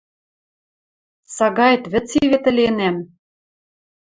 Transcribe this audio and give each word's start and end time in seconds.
Сагаэт 1.37 1.83
вӹц 1.91 2.09
и 2.21 2.23
вет 2.31 2.45
ӹленӓм 2.51 2.97